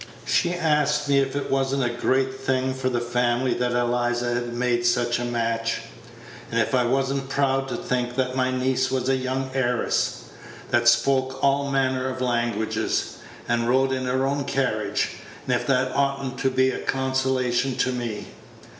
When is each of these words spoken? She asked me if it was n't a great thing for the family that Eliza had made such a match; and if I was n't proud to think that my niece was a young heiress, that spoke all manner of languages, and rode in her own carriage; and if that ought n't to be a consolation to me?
She 0.25 0.55
asked 0.55 1.07
me 1.07 1.19
if 1.19 1.35
it 1.35 1.51
was 1.51 1.75
n't 1.75 1.83
a 1.83 1.93
great 1.95 2.33
thing 2.33 2.73
for 2.73 2.89
the 2.89 2.99
family 2.99 3.53
that 3.53 3.73
Eliza 3.73 4.33
had 4.33 4.51
made 4.51 4.83
such 4.83 5.19
a 5.19 5.23
match; 5.25 5.81
and 6.49 6.59
if 6.59 6.73
I 6.73 6.85
was 6.85 7.13
n't 7.13 7.29
proud 7.29 7.67
to 7.67 7.75
think 7.77 8.15
that 8.15 8.35
my 8.35 8.49
niece 8.49 8.89
was 8.89 9.09
a 9.09 9.15
young 9.15 9.51
heiress, 9.53 10.23
that 10.71 10.87
spoke 10.87 11.37
all 11.43 11.69
manner 11.69 12.09
of 12.09 12.19
languages, 12.19 13.17
and 13.47 13.69
rode 13.69 13.91
in 13.91 14.05
her 14.05 14.25
own 14.25 14.45
carriage; 14.45 15.11
and 15.45 15.53
if 15.55 15.67
that 15.67 15.91
ought 15.91 16.25
n't 16.25 16.39
to 16.39 16.49
be 16.49 16.71
a 16.71 16.79
consolation 16.79 17.75
to 17.75 17.91
me? 17.91 18.25